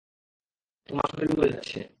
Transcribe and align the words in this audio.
তোমার 0.89 1.07
শরীর 1.11 1.29
মরে 1.35 1.49
যাচ্ছে। 1.53 1.81